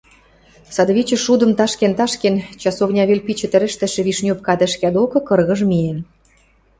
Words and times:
садвичӹ 0.75 1.17
шудым 1.25 1.51
ташкен-ташкен, 1.59 2.35
часовня 2.61 3.03
вел 3.09 3.21
пичӹ 3.25 3.47
тӹрӹштӹшӹ 3.51 4.01
вишнёпка 4.07 4.53
тӹшкӓ 4.59 4.89
докы 4.95 5.19
кыргыж 5.27 5.61
миэн 5.69 5.99